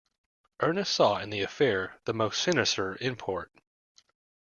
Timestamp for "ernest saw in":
0.63-1.29